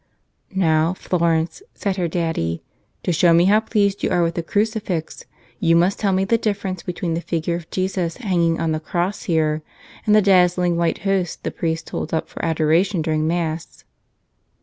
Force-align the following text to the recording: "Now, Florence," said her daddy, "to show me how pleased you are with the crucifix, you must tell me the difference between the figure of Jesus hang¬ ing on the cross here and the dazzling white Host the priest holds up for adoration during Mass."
"Now, 0.55 0.95
Florence," 0.95 1.61
said 1.75 1.97
her 1.97 2.07
daddy, 2.07 2.63
"to 3.03 3.11
show 3.13 3.33
me 3.35 3.45
how 3.45 3.59
pleased 3.59 4.01
you 4.01 4.09
are 4.09 4.23
with 4.23 4.33
the 4.33 4.41
crucifix, 4.41 5.25
you 5.59 5.75
must 5.75 5.99
tell 5.99 6.11
me 6.11 6.25
the 6.25 6.39
difference 6.39 6.81
between 6.81 7.13
the 7.13 7.21
figure 7.21 7.53
of 7.55 7.69
Jesus 7.69 8.17
hang¬ 8.17 8.43
ing 8.43 8.59
on 8.59 8.71
the 8.71 8.79
cross 8.79 9.25
here 9.25 9.61
and 10.07 10.15
the 10.15 10.21
dazzling 10.23 10.75
white 10.75 11.03
Host 11.03 11.43
the 11.43 11.51
priest 11.51 11.91
holds 11.91 12.13
up 12.13 12.29
for 12.29 12.43
adoration 12.43 13.03
during 13.03 13.27
Mass." 13.27 13.83